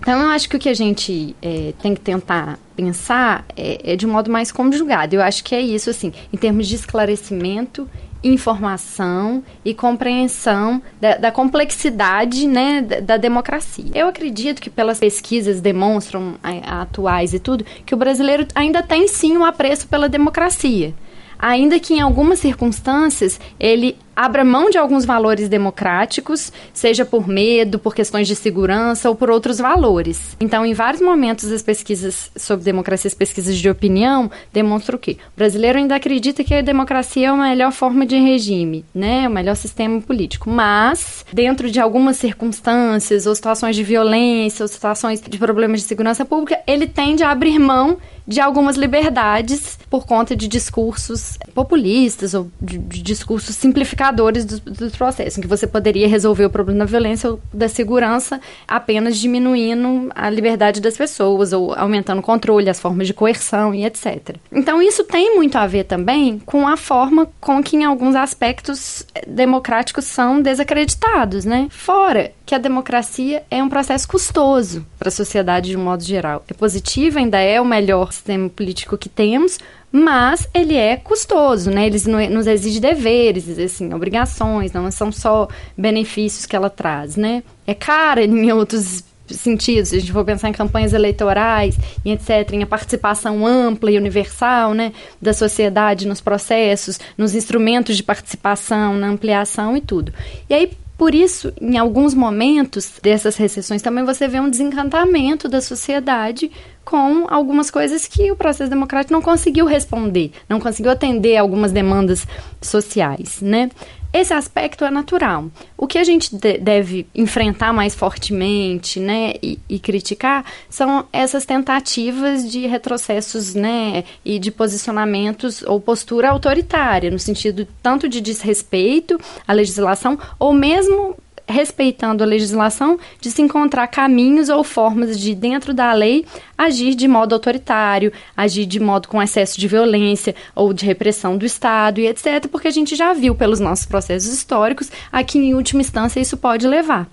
então, 0.01 0.20
eu 0.20 0.30
acho 0.30 0.50
que 0.50 0.56
o 0.56 0.60
que 0.60 0.68
a 0.68 0.74
gente 0.74 1.36
é, 1.41 1.74
tem 1.80 1.94
que 1.94 2.01
tentar 2.01 2.58
pensar 2.75 3.46
é, 3.56 3.94
é, 3.94 3.96
de 3.96 4.08
um 4.08 4.12
modo 4.12 4.32
mais 4.32 4.51
conjugado. 4.51 5.15
Eu 5.15 5.22
acho 5.22 5.44
que 5.44 5.53
é 5.53 5.62
isso, 5.62 5.91
assim, 5.91 6.12
em 6.34 6.38
termos 6.38 6.68
de 6.68 6.75
esclarecimento 6.75 7.88
informação 8.24 9.44
e 9.66 9.74
compreensão 9.74 10.82
da, 11.00 11.18
da 11.18 11.32
complexidade 11.32 12.48
né, 12.48 12.82
da, 12.82 13.00
da, 13.00 13.18
democracia. 13.18 13.92
Eu 13.94 14.08
acredito 14.08 14.62
que 14.62 14.70
pelas 14.70 15.00
pesquisas 15.00 15.60
demonstram 15.60 16.36
a, 16.44 16.50
a, 16.50 16.82
atuais 16.84 17.34
e 17.34 17.40
tudo, 17.40 17.66
que 17.86 17.94
o 17.94 17.98
brasileiro 17.98 18.48
ainda 18.54 18.84
tem 18.84 19.08
sim 19.08 19.38
um 19.38 19.46
apreço 19.46 19.88
pela 19.88 20.08
democracia. 20.08 20.94
Ainda 21.40 21.80
que 21.80 21.96
em 21.96 22.01
algumas 22.01 22.38
circunstâncias 22.38 23.40
ele 23.60 23.98
abra 24.15 24.44
mão 24.44 24.70
de 24.70 24.77
alguns 24.77 25.06
valores 25.06 25.50
democráticos, 25.50 26.51
seja 26.74 27.06
por 27.06 27.27
medo, 27.27 27.80
por 27.80 27.96
questões 27.96 28.27
de 28.27 28.36
segurança 28.36 29.10
ou 29.10 29.15
por 29.15 29.30
outros 29.30 29.58
valores. 29.58 30.36
Então, 30.39 30.65
em 30.65 30.74
vários 30.74 31.01
momentos, 31.01 31.51
as 31.51 31.62
pesquisas 31.62 32.32
sobre 32.36 32.65
democracia, 32.65 33.08
as 33.08 33.13
pesquisas 33.13 33.58
de 33.58 33.70
opinião, 33.70 34.30
demonstram 34.53 34.98
o 34.98 35.00
quê? 35.00 35.18
O 35.36 35.38
brasileiro 35.38 35.77
ainda 35.77 35.96
acredita 35.96 36.44
que 36.44 36.53
a 36.53 36.62
democracia 36.62 37.27
é 37.27 37.30
a 37.30 37.36
melhor 37.36 37.72
forma 37.72 38.06
de 38.06 38.18
regime, 38.18 38.86
né? 38.94 39.27
O 39.27 39.32
melhor 39.32 39.56
sistema 39.56 40.01
político. 40.01 40.50
Mas, 40.50 41.25
dentro 41.32 41.70
de 41.70 41.80
algumas 41.80 42.18
circunstâncias, 42.18 43.25
ou 43.25 43.36
situações 43.36 43.75
de 43.75 43.84
violência, 43.84 44.63
ou 44.63 44.68
situações 44.68 45.22
de 45.22 45.38
problemas 45.38 45.82
de 45.82 45.88
segurança 45.88 46.25
pública, 46.25 46.60
ele 46.68 46.88
tende 46.88 47.24
a 47.24 47.32
abrir 47.32 47.60
mão 47.60 47.98
de 48.28 48.40
algumas 48.40 48.75
liberdades 48.75 49.78
por 49.90 50.06
conta 50.06 50.36
de 50.36 50.48
discursos 50.48 51.38
populistas 51.54 52.34
ou 52.34 52.50
de, 52.62 52.78
de 52.78 53.01
discursos 53.01 53.56
simplificadores 53.56 54.46
do, 54.46 54.60
do 54.60 54.92
processo, 54.92 55.40
em 55.40 55.42
que 55.42 55.48
você 55.48 55.68
poderia 55.68 56.08
resolver 56.08 56.46
o 56.46 56.50
problema 56.50 56.80
da 56.80 56.86
violência 56.86 57.32
ou 57.32 57.40
da 57.54 57.68
segurança 57.68 58.40
apenas 58.68 59.18
diminuindo 59.18 60.10
a 60.16 60.30
liberdade 60.30 60.82
das 60.82 60.96
pessoas 60.96 61.54
ou 61.54 61.74
aumentando 61.74 62.20
o 62.20 62.24
controle, 62.24 62.70
as 62.70 62.80
formas 62.80 63.08
de 63.08 63.13
coerção 63.13 63.74
e 63.74 63.86
etc. 63.86 64.36
Então 64.51 64.82
isso 64.82 65.04
tem 65.04 65.36
muito 65.36 65.58
a 65.58 65.68
ver 65.68 65.86
também 65.86 66.40
com 66.40 66.68
a 66.68 66.78
forma 66.78 67.28
com 67.40 67.62
que 67.62 67.75
em 67.75 67.84
alguns 67.84 68.16
aspectos 68.16 69.06
democráticos 69.28 70.06
são 70.06 70.42
desacreditados, 70.42 71.46
né? 71.46 71.68
Fora 71.70 72.32
que 72.46 72.56
a 72.56 72.58
democracia 72.58 73.44
é 73.50 73.63
um 73.63 73.70
processo 73.70 74.08
custoso 74.08 74.86
para 75.00 75.08
a 75.08 75.12
sociedade 75.12 75.70
de 75.70 75.78
um 75.78 75.84
modo 75.84 76.04
geral. 76.04 76.44
É 76.50 76.54
positivo, 76.54 77.18
ainda 77.18 77.40
é 77.40 77.62
o 77.62 77.66
melhor 77.66 78.11
sistema 78.12 78.50
político 78.50 78.98
que 78.98 79.10
temos, 79.10 79.60
mas 79.91 80.48
ele 80.53 80.75
é 80.75 80.96
custoso, 80.96 81.70
né? 81.70 81.88
Ele 81.88 82.30
nos 82.30 82.48
exige 82.48 82.80
deveres, 82.80 83.60
assim, 83.60 83.94
obrigações, 83.94 84.72
não 84.72 84.89
são 84.91 85.12
só 85.12 85.48
benefícios 85.77 86.46
que 86.46 86.56
ela 86.56 86.70
traz, 86.70 87.15
né? 87.15 87.44
É 87.65 87.74
cara 87.74 88.24
em 88.24 88.51
outros 88.51 89.03
sentidos, 89.27 89.89
se 89.89 89.96
a 89.96 90.00
gente 90.00 90.12
for 90.12 90.25
pensar 90.25 90.50
em 90.50 90.53
campanhas 90.53 90.94
eleitorais 90.94 91.77
e 92.03 92.12
etc, 92.12 92.51
em 92.51 92.63
a 92.63 92.68
participação 92.68 93.46
ampla 93.46 93.91
e 93.91 93.98
universal, 93.98 94.74
né, 94.74 94.91
da 95.22 95.34
sociedade 95.34 96.08
nos 96.08 96.20
processos, 96.20 97.00
nos 97.18 97.34
instrumentos 97.34 97.96
de 97.96 98.03
participação, 98.03 98.96
na 98.96 99.08
ampliação 99.08 99.77
e 99.77 99.82
tudo. 99.82 100.13
E 100.50 100.53
aí 100.53 100.72
por 101.01 101.15
isso, 101.15 101.51
em 101.60 101.80
alguns 101.80 102.13
momentos 102.13 103.00
dessas 103.01 103.36
recessões, 103.36 103.82
também 103.82 104.06
você 104.06 104.27
vê 104.27 104.39
um 104.39 104.48
desencantamento 104.48 105.50
da 105.50 105.60
sociedade 105.60 106.51
com 106.84 107.26
algumas 107.30 107.70
coisas 107.70 108.08
que 108.08 108.32
o 108.32 108.36
processo 108.36 108.70
democrático 108.70 109.14
não 109.14 109.22
conseguiu 109.22 109.66
responder, 109.66 110.32
não 110.50 110.60
conseguiu 110.60 110.92
atender 110.92 111.38
algumas 111.38 111.72
demandas 111.72 112.28
sociais, 112.62 113.42
né? 113.42 113.70
Esse 114.14 114.34
aspecto 114.34 114.84
é 114.84 114.92
natural. 114.92 115.50
O 115.78 115.88
que 115.88 115.98
a 115.98 116.04
gente 116.04 116.36
de 116.36 116.58
deve 116.58 117.08
enfrentar 117.16 117.72
mais 117.72 117.96
fortemente, 117.96 119.00
né, 119.00 119.34
e, 119.42 119.58
e, 119.70 119.80
criticar 119.80 120.44
são 120.70 121.06
essas 121.14 121.46
tentativas 121.46 122.50
de 122.50 122.68
retrocessos, 122.68 123.56
né, 123.56 124.04
e 124.26 124.38
de 124.38 124.52
posicionamentos 124.52 125.64
ou 125.64 125.80
postura 125.80 126.30
autoritária, 126.30 127.10
no 127.10 127.20
sentido 127.20 127.66
tanto 127.82 128.10
de 128.10 128.20
desrespeito 128.20 129.18
à 129.48 129.54
legislação 129.54 130.20
ou 130.38 130.54
mesmo 130.54 131.16
respeitando 131.48 132.24
a 132.24 132.27
legislação, 132.27 133.00
de 133.19 133.31
se 133.31 133.41
encontrar 133.41 133.88
caminhos 133.88 134.50
ou 134.50 134.63
formas 134.63 135.19
de, 135.19 135.33
dentro 135.36 135.74
da 135.74 135.93
lei, 135.93 136.25
agir 136.57 136.95
de 136.95 137.07
modo 137.07 137.33
autoritário, 137.33 138.12
agir 138.36 138.65
de 138.65 138.79
modo 138.79 139.07
com 139.07 139.21
excesso 139.21 139.60
de 139.60 139.67
violência 139.67 140.36
ou 140.55 140.74
de 140.74 140.86
repressão 140.86 141.38
do 141.38 141.45
Estado 141.45 142.00
e 142.00 142.07
etc., 142.07 142.48
porque 142.51 142.67
a 142.67 142.71
gente 142.71 142.95
já 142.95 143.13
viu 143.13 143.36
pelos 143.36 143.60
nossos 143.60 143.86
processos 143.86 144.33
históricos 144.33 144.91
a 145.12 145.24
que, 145.24 145.38
em 145.38 145.53
última 145.53 145.81
instância, 145.81 146.19
isso 146.19 146.38
pode 146.38 146.67
levar 146.67 147.07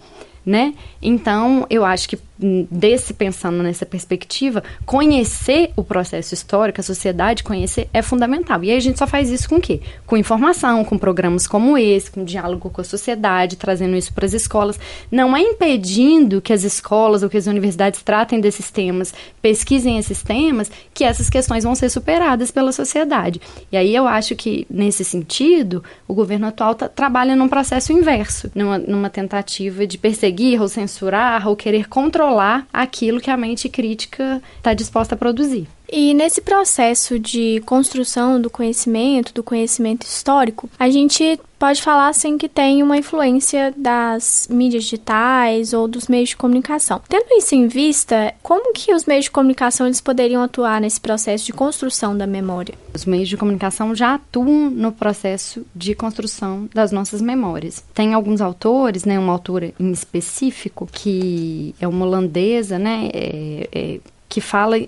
né? 0.49 0.73
Então, 1.03 1.67
eu 1.69 1.85
acho 1.85 2.09
que 2.09 2.19
desse 2.39 3.13
pensando 3.13 3.63
nessa 3.63 3.85
perspectiva, 3.85 4.63
conhecer 4.87 5.73
o 5.75 5.83
processo 5.83 6.35
histórico, 6.35 6.81
a 6.81 6.85
sociedade 6.85 7.43
conhecer 7.43 7.89
é 7.93 8.01
fundamental. 8.01 8.63
E 8.63 8.71
aí 8.71 8.77
a 8.77 8.81
gente 8.81 8.99
só 8.99 9.07
faz 9.07 9.29
isso 9.29 9.49
com 9.49 9.57
o 9.57 9.61
quê? 9.61 9.81
Com 10.07 10.17
informação, 10.17 10.85
com 10.85 10.97
programas 10.97 11.47
como 11.47 11.77
esse, 11.77 12.11
com 12.11 12.25
diálogo 12.25 12.71
com 12.71 12.81
a 12.81 12.85
sociedade, 12.85 13.57
trazendo 13.57 13.97
isso 13.97 14.13
para 14.13 14.25
as 14.25 14.33
escolas. 14.33 14.79
Não 15.11 15.37
é 15.37 15.41
impedindo 15.41 16.41
que 16.41 16.53
as 16.53 16.63
escolas 16.63 17.23
ou 17.23 17.29
que 17.29 17.37
as 17.37 17.49
universidades 17.49 18.03
tratem 18.03 18.41
desses 18.41 18.71
temas, 18.71 19.13
pesquisem 19.43 19.99
esses 19.99 20.23
temas, 20.23 20.71
que 20.95 21.03
essas 21.03 21.29
questões 21.29 21.65
vão 21.65 21.75
ser 21.75 21.89
superadas 21.89 22.51
pela 22.53 22.71
sociedade. 22.71 23.41
E 23.73 23.77
aí 23.77 23.95
eu 23.95 24.07
acho 24.07 24.37
que, 24.37 24.65
nesse 24.71 25.05
sentido, 25.05 25.83
o 26.07 26.15
governo 26.15 26.47
atual 26.47 26.75
tá, 26.75 26.89
trabalha 26.89 27.35
num 27.35 27.49
processo 27.49 27.93
inverso, 27.93 28.49
numa, 28.55 28.79
numa 28.79 29.11
tentativa 29.11 29.87
de 29.87 29.99
perseguir 29.99 30.61
ou 30.61 30.69
censurar 30.69 31.49
ou 31.49 31.57
querer 31.57 31.89
controlar 31.89 32.28
aquilo 32.73 33.21
que 33.21 33.31
a 33.31 33.37
mente 33.37 33.69
crítica 33.69 34.43
está 34.57 34.75
disposta 34.75 35.15
a 35.15 35.19
produzir. 35.19 35.67
E 35.91 36.13
nesse 36.13 36.43
processo 36.43 37.19
de 37.19 37.63
construção 37.65 38.41
do 38.41 38.51
conhecimento, 38.51 39.33
do 39.33 39.43
conhecimento 39.43 40.05
histórico, 40.05 40.69
a 40.79 40.91
gente 40.91 41.41
pode 41.59 41.83
falar 41.83 42.09
assim 42.09 42.39
que 42.39 42.49
tem 42.49 42.83
uma 42.83 42.97
influência 42.97 43.73
das 43.77 44.47
mídias 44.51 44.85
digitais 44.85 45.73
ou 45.73 45.89
dos 45.89 46.09
meios 46.09 46.31
de 46.31 46.37
comunicação. 46.37 47.01
Tendo 47.09 47.37
isso 47.37 47.55
em 47.55 47.67
vista, 47.67 48.35
como 48.43 48.73
que 48.73 48.95
os 48.95 49.05
meios 49.05 49.25
de 49.25 49.31
comunicação 49.31 49.87
eles 49.87 50.01
poderiam 50.01 50.43
atuar 50.43 50.81
nesse 50.81 51.01
processo 51.01 51.47
de 51.47 51.53
construção 51.53 52.17
da 52.17 52.27
memória? 52.27 52.75
Os 52.95 53.05
meios 53.05 53.29
de 53.29 53.37
comunicação 53.37 53.95
já 53.95 54.15
atuam 54.15 54.71
no 54.71 54.93
processo 54.93 55.67
de 55.75 55.95
construção 55.95 56.69
das 56.73 56.93
nossas 56.93 57.21
memórias. 57.21 57.85
Tem 57.95 58.15
alguns 58.15 58.41
autores, 58.41 59.05
né, 59.05 59.19
uma 59.19 59.33
autora 59.33 59.73
em 59.79 59.91
específico 59.91 60.89
que 60.91 61.75
é 61.81 61.89
uma 61.89 62.07
holandesa, 62.07 62.79
né, 62.79 63.11
é, 63.13 63.69
é 63.73 64.01
que 64.29 64.41
fala, 64.41 64.79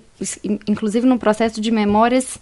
inclusive, 0.68 1.06
no 1.06 1.18
processo 1.18 1.60
de 1.60 1.70
memórias 1.70 2.38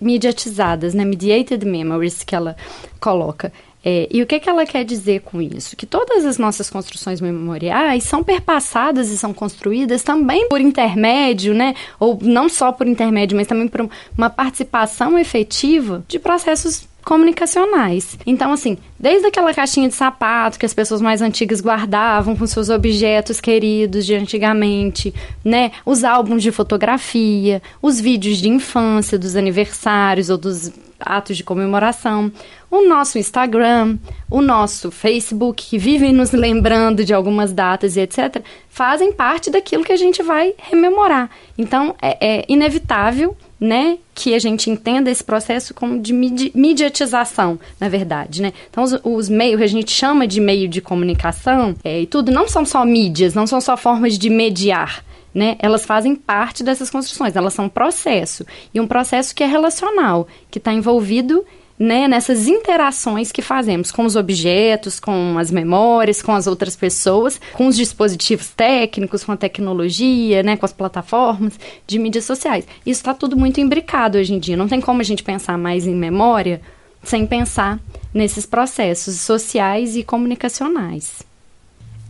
mediatizadas, 0.00 0.94
né? 0.94 1.04
Mediated 1.04 1.66
memories, 1.66 2.22
que 2.22 2.34
ela 2.34 2.56
coloca. 3.00 3.52
É, 3.84 4.06
e 4.12 4.22
o 4.22 4.26
que, 4.26 4.38
que 4.38 4.48
ela 4.48 4.64
quer 4.64 4.84
dizer 4.84 5.22
com 5.22 5.42
isso? 5.42 5.76
Que 5.76 5.84
todas 5.84 6.24
as 6.24 6.38
nossas 6.38 6.70
construções 6.70 7.20
memoriais 7.20 8.04
são 8.04 8.22
perpassadas 8.22 9.10
e 9.10 9.18
são 9.18 9.34
construídas 9.34 10.04
também 10.04 10.48
por 10.48 10.60
intermédio, 10.60 11.52
né? 11.52 11.74
Ou 11.98 12.16
não 12.22 12.48
só 12.48 12.70
por 12.70 12.86
intermédio, 12.86 13.36
mas 13.36 13.48
também 13.48 13.66
por 13.66 13.88
uma 14.16 14.30
participação 14.30 15.18
efetiva 15.18 16.04
de 16.06 16.20
processos 16.20 16.86
comunicacionais. 17.04 18.18
Então, 18.26 18.52
assim, 18.52 18.78
desde 18.98 19.26
aquela 19.26 19.52
caixinha 19.52 19.88
de 19.88 19.94
sapato 19.94 20.58
que 20.58 20.66
as 20.66 20.74
pessoas 20.74 21.00
mais 21.00 21.20
antigas 21.20 21.60
guardavam 21.60 22.36
com 22.36 22.46
seus 22.46 22.68
objetos 22.68 23.40
queridos 23.40 24.06
de 24.06 24.14
antigamente, 24.14 25.12
né? 25.44 25.72
Os 25.84 26.04
álbuns 26.04 26.42
de 26.42 26.52
fotografia, 26.52 27.62
os 27.80 28.00
vídeos 28.00 28.38
de 28.38 28.48
infância, 28.48 29.18
dos 29.18 29.36
aniversários 29.36 30.30
ou 30.30 30.38
dos 30.38 30.72
atos 31.04 31.36
de 31.36 31.44
comemoração, 31.44 32.30
o 32.70 32.88
nosso 32.88 33.18
Instagram, 33.18 33.98
o 34.30 34.40
nosso 34.40 34.90
Facebook, 34.90 35.62
que 35.62 35.78
vivem 35.78 36.12
nos 36.12 36.32
lembrando 36.32 37.04
de 37.04 37.12
algumas 37.12 37.52
datas 37.52 37.96
e 37.96 38.00
etc., 38.00 38.42
fazem 38.68 39.12
parte 39.12 39.50
daquilo 39.50 39.84
que 39.84 39.92
a 39.92 39.96
gente 39.96 40.22
vai 40.22 40.54
rememorar. 40.56 41.28
Então, 41.58 41.94
é, 42.00 42.38
é 42.38 42.44
inevitável 42.48 43.36
né, 43.62 43.98
que 44.12 44.34
a 44.34 44.40
gente 44.40 44.68
entenda 44.68 45.08
esse 45.08 45.22
processo 45.22 45.72
como 45.72 46.00
de 46.00 46.12
mediatização, 46.12 47.60
na 47.78 47.88
verdade, 47.88 48.42
né? 48.42 48.52
Então, 48.68 48.82
os, 48.82 48.98
os 49.04 49.28
meios 49.28 49.58
que 49.58 49.62
a 49.62 49.68
gente 49.68 49.92
chama 49.92 50.26
de 50.26 50.40
meio 50.40 50.68
de 50.68 50.80
comunicação 50.80 51.72
é, 51.84 52.00
e 52.00 52.06
tudo 52.06 52.32
não 52.32 52.48
são 52.48 52.64
só 52.64 52.84
mídias, 52.84 53.34
não 53.34 53.46
são 53.46 53.60
só 53.60 53.76
formas 53.76 54.18
de 54.18 54.28
mediar, 54.28 55.04
né? 55.32 55.54
Elas 55.60 55.86
fazem 55.86 56.16
parte 56.16 56.64
dessas 56.64 56.90
construções, 56.90 57.36
elas 57.36 57.54
são 57.54 57.66
um 57.66 57.68
processo 57.68 58.44
e 58.74 58.80
um 58.80 58.86
processo 58.88 59.32
que 59.32 59.44
é 59.44 59.46
relacional, 59.46 60.26
que 60.50 60.58
está 60.58 60.72
envolvido 60.72 61.44
né, 61.82 62.06
nessas 62.06 62.46
interações 62.46 63.32
que 63.32 63.42
fazemos 63.42 63.90
com 63.90 64.04
os 64.04 64.14
objetos, 64.14 65.00
com 65.00 65.36
as 65.36 65.50
memórias, 65.50 66.22
com 66.22 66.32
as 66.32 66.46
outras 66.46 66.76
pessoas, 66.76 67.40
com 67.54 67.66
os 67.66 67.74
dispositivos 67.74 68.50
técnicos, 68.50 69.24
com 69.24 69.32
a 69.32 69.36
tecnologia, 69.36 70.44
né, 70.44 70.56
com 70.56 70.64
as 70.64 70.72
plataformas 70.72 71.58
de 71.84 71.98
mídias 71.98 72.24
sociais. 72.24 72.64
Isso 72.86 73.00
está 73.00 73.12
tudo 73.12 73.36
muito 73.36 73.60
imbricado 73.60 74.16
hoje 74.16 74.32
em 74.32 74.38
dia. 74.38 74.56
Não 74.56 74.68
tem 74.68 74.80
como 74.80 75.00
a 75.00 75.04
gente 75.04 75.24
pensar 75.24 75.58
mais 75.58 75.84
em 75.84 75.94
memória 75.94 76.60
sem 77.02 77.26
pensar 77.26 77.80
nesses 78.14 78.46
processos 78.46 79.16
sociais 79.20 79.96
e 79.96 80.04
comunicacionais. 80.04 81.24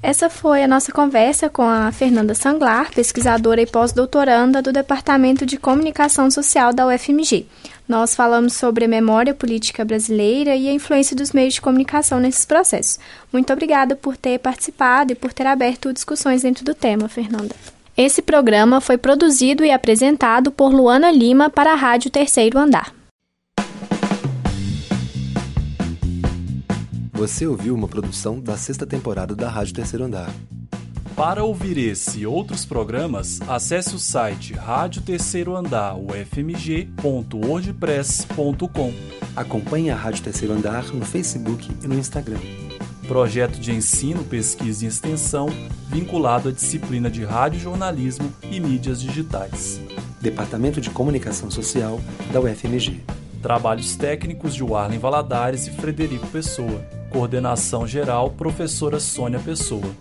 Essa 0.03 0.29
foi 0.29 0.65
a 0.65 0.69
nossa 0.69 0.93
conversa 0.93 1.49
com 1.49 1.63
a 1.63 1.91
Fernanda 1.93 2.35
Sanglar, 2.35 2.93
pesquisadora 2.93 3.63
e 3.63 3.67
pós-doutoranda 3.67 4.61
do 4.61 4.73
Departamento 4.73 5.47
de 5.47 5.57
Comunicação 5.57 6.31
Social 6.31 6.75
da 6.75 6.89
UFMG. 6.89 7.47
Nós 7.89 8.15
falamos 8.15 8.55
sobre 8.55 8.85
a 8.85 8.89
memória 8.89 9.35
política 9.35 9.85
brasileira 9.85 10.55
e 10.55 10.69
a 10.69 10.73
influência 10.73 11.17
dos 11.17 11.33
meios 11.33 11.55
de 11.55 11.61
comunicação 11.61 12.21
nesses 12.21 12.45
processos. 12.45 12.99
Muito 13.33 13.53
obrigada 13.53 13.97
por 13.97 14.17
ter 14.17 14.39
participado 14.39 15.13
e 15.13 15.17
por 15.17 15.33
ter 15.33 15.47
aberto 15.47 15.93
discussões 15.93 16.43
dentro 16.43 16.65
do 16.65 16.75
tema, 16.75 17.09
Fernanda. 17.09 17.55
Esse 17.97 18.23
programa 18.23 18.81
foi 18.81 18.97
produzido 18.97 19.65
e 19.65 19.71
apresentado 19.71 20.51
por 20.51 20.73
Luana 20.73 21.11
Lima 21.11 21.51
para 21.51 21.73
a 21.73 21.77
Rádio 21.77 22.11
Terceiro 22.11 22.59
Andar. 22.59 22.95
Você 27.13 27.47
ouviu 27.47 27.75
uma 27.75 27.87
produção 27.87 28.41
da 28.41 28.57
sexta 28.57 28.87
temporada 28.87 29.35
da 29.35 29.49
Rádio 29.49 29.75
Terceiro 29.75 30.05
Andar. 30.05 30.31
Para 31.17 31.43
ouvir 31.45 31.77
esse 31.77 32.21
e 32.21 32.27
outros 32.27 32.65
programas, 32.65 33.39
acesse 33.43 33.95
o 33.95 33.99
site 33.99 34.55
Rádio 34.55 35.03
Terceiro 35.03 35.55
Andar, 35.55 35.95
ufmg.wordpress.com. 35.99 38.95
Acompanhe 39.37 39.91
a 39.91 39.97
Rádio 39.97 40.25
Terceiro 40.25 40.55
Andar 40.55 40.87
no 40.87 41.05
Facebook 41.05 41.71
e 41.83 41.87
no 41.87 41.99
Instagram. 41.99 42.41
Projeto 43.07 43.61
de 43.61 43.73
ensino, 43.73 44.25
pesquisa 44.25 44.87
e 44.87 44.89
extensão 44.89 45.51
vinculado 45.89 46.49
à 46.49 46.53
disciplina 46.53 47.11
de 47.11 47.25
rádio 47.25 47.61
jornalismo 47.61 48.33
e 48.51 48.59
mídias 48.59 49.03
digitais. 49.03 49.83
Departamento 50.19 50.81
de 50.81 50.89
Comunicação 50.89 51.51
Social 51.51 52.01
da 52.33 52.41
UFMG. 52.41 53.03
Trabalhos 53.43 53.97
técnicos 53.97 54.55
de 54.55 54.65
Warlen 54.65 54.99
Valadares 54.99 55.67
e 55.67 55.73
Frederico 55.73 56.27
Pessoa. 56.29 56.83
Coordenação 57.11 57.87
geral, 57.87 58.31
professora 58.31 58.99
Sônia 58.99 59.41
Pessoa. 59.41 59.95